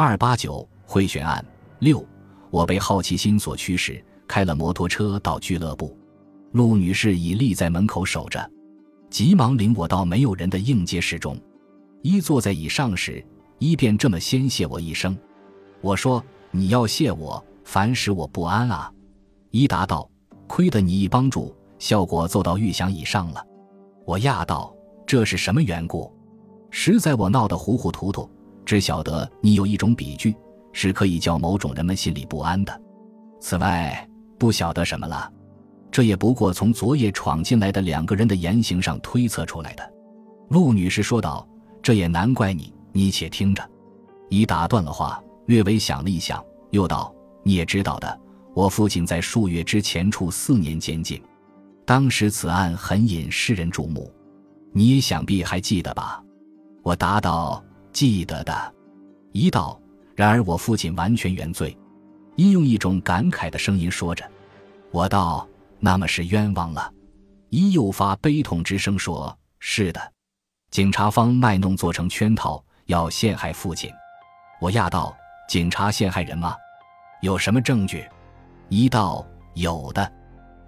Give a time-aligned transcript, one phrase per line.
[0.00, 1.44] 二八九贿选案
[1.80, 2.06] 六，
[2.52, 5.98] 我被好奇心所驱使，开了摩托车到俱乐部。
[6.52, 8.48] 陆女士已立在门口守着，
[9.10, 11.36] 急忙领我到没有人的应接室中。
[12.00, 13.26] 一坐在椅上时，
[13.58, 15.18] 一便这么先谢我一声。
[15.80, 18.92] 我说：“你要谢我，烦使我不安啊。”
[19.50, 20.08] 一答道
[20.46, 23.44] ：“亏得你一帮助，效果奏到预想以上了。”
[24.06, 24.72] 我讶道
[25.04, 26.08] ：“这是什么缘故？”
[26.70, 28.30] 实在我闹得糊糊涂涂，
[28.68, 30.36] 只晓得你有一种笔具，
[30.74, 32.82] 是可以叫某种人们心里不安的。
[33.40, 34.06] 此外，
[34.38, 35.32] 不晓得什么了。
[35.90, 39.90] 这也不过从昨夜闯进来的两个人的言行上推测出来的。”
[40.50, 41.48] 陆女士说道
[41.80, 42.70] ，“这也难怪你。
[42.92, 43.66] 你且听着。”
[44.28, 47.10] 已打断了话，略微想了一想，又道
[47.42, 48.20] ：“你也知道的，
[48.54, 51.18] 我父亲在数月之前处四年监禁，
[51.86, 54.12] 当时此案很引世人注目，
[54.74, 56.22] 你也想必还记得吧？”
[56.84, 57.64] 我答道
[57.98, 58.74] ：“记得的。”
[59.32, 59.80] 一道
[60.14, 61.76] ：“然而我父亲完全原罪。”
[62.36, 64.24] 因用一种感慨的声音说着。
[64.92, 65.48] 我道。
[65.80, 66.92] 那么是冤枉了，
[67.50, 70.12] 一又发悲痛之声说：“是的，
[70.72, 73.88] 警察方卖弄做成圈套，要陷害父亲。”
[74.60, 75.16] 我讶道
[75.48, 76.56] ：“警察陷害人吗？
[77.22, 78.04] 有什么证据？”
[78.68, 80.12] 一道：“有的，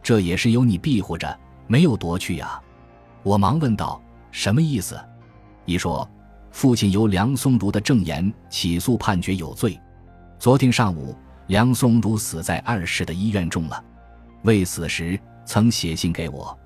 [0.00, 1.36] 这也是由你庇护着，
[1.66, 2.62] 没有夺去呀。”
[3.24, 4.96] 我忙问道：“什么意思？”
[5.66, 6.08] 一说
[6.50, 9.80] ：“父亲由梁松如的证言起诉判决有罪。
[10.38, 13.84] 昨天上午，梁松如死在二市的医院中了。”
[14.42, 16.58] 未死时曾写信给我，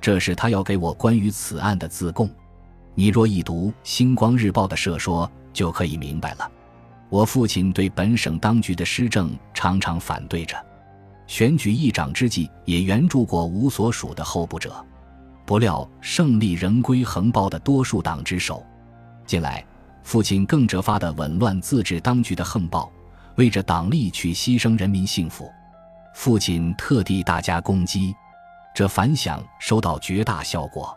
[0.00, 2.28] 这是他要给我关于此案的自供。
[2.94, 6.50] 你若一读《星光日报》的社说，就可以明白了。
[7.08, 10.56] 我父亲对本省当局的施政常常反对着，
[11.26, 14.84] 选举议长之际也援助过无所属的候补者，
[15.46, 18.64] 不料胜利仍归横暴的多数党之手。
[19.30, 19.64] 近来，
[20.02, 22.90] 父亲更折发的紊乱自治当局的横暴，
[23.36, 25.48] 为着党利去牺牲人民幸福。
[26.16, 28.12] 父亲特地大加攻击，
[28.74, 30.92] 这反响收到绝大效果，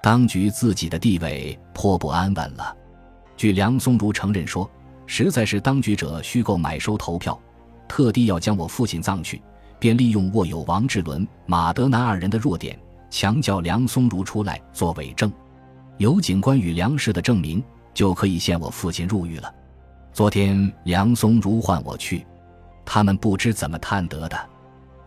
[0.00, 2.72] 当局自己的地位颇不安稳了。
[3.36, 4.70] 据梁松如承认说，
[5.04, 7.36] 实在是当局者虚构买收投票，
[7.88, 9.42] 特地要将我父亲葬去，
[9.80, 12.78] 便利用握有王志伦、马德南二人的弱点，
[13.10, 15.32] 强叫梁松如出来做伪证，
[15.98, 17.62] 有警官与梁氏的证明，
[17.92, 19.54] 就可以陷我父亲入狱了。
[20.12, 22.26] 昨天梁松如唤我去。
[22.84, 24.38] 他们不知怎么探得的，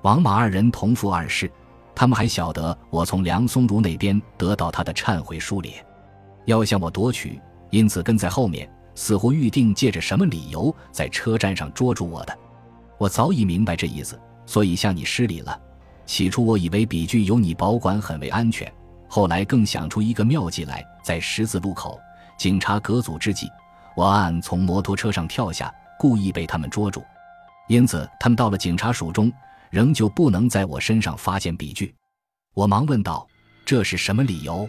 [0.01, 1.51] 王马二人同父二世，
[1.93, 5.75] 他们还晓得我从梁松如那边得到他的忏悔书里，
[6.45, 12.35] 要向我夺取，因此跟在后面，似乎预定借着什么理由在车站上捉住我的。
[12.97, 15.59] 我早已明白这意思，所以向你施礼了。
[16.07, 18.71] 起初我以为笔具由你保管很为安全，
[19.07, 21.99] 后来更想出一个妙计来，在十字路口
[22.37, 23.49] 警察隔阻之际，
[23.95, 27.03] 我暗暗从摩托车上跳下，故意被他们捉住。
[27.67, 29.31] 因此，他们到了警察署中，
[29.69, 31.93] 仍旧不能在我身上发现笔具。
[32.53, 33.27] 我忙问道
[33.65, 34.67] ：“这是什么理由？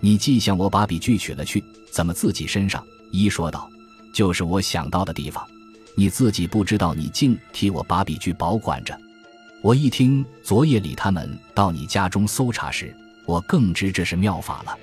[0.00, 1.62] 你既向我把笔具取了去，
[1.92, 3.68] 怎么自己身上？”一说道
[4.14, 5.46] ：“就是我想到的地方，
[5.96, 8.98] 你自己不知道，你竟替我把笔具保管着。”
[9.60, 12.94] 我一听，昨夜里他们到你家中搜查时，
[13.28, 14.78] 我更知这是妙法了。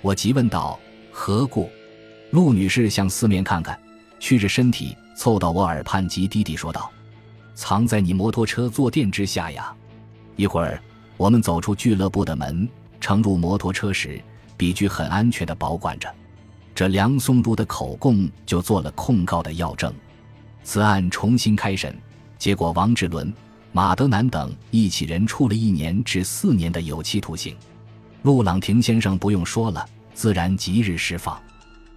[0.00, 0.78] 我急问道
[1.10, 1.68] ：“何故？”
[2.30, 3.76] 陆女士向四面看看，
[4.20, 4.96] 屈着身体。
[5.16, 6.88] 凑到我耳畔，急低低说道
[7.52, 9.74] ：“藏在你摩托车坐垫之下呀！”
[10.36, 10.80] 一会儿，
[11.16, 12.66] 我们走出俱乐部的门，
[13.00, 14.22] 乘入摩托车时，
[14.56, 16.08] 笔具很安全的保管着。
[16.72, 19.92] 这梁松如的口供就做了控告的要证。
[20.62, 21.94] 此案重新开审，
[22.38, 23.34] 结果王志伦、
[23.72, 27.56] 马德南等一起人处了一年至四年的有期徒刑。
[28.22, 31.40] 陆朗廷先生不用说了，自然即日释放。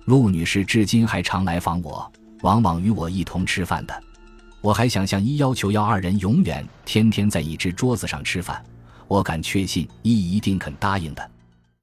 [0.05, 2.09] 陆女士至今还常来访我。
[2.43, 4.03] 往往与我一同吃饭的，
[4.59, 8.61] 我还想向一要求要二人永远天天在一只桌子上吃饭，
[9.07, 11.31] 我敢确信一一定肯答应的。